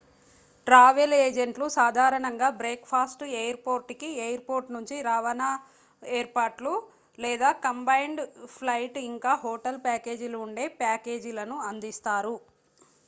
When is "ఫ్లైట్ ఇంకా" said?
8.55-9.33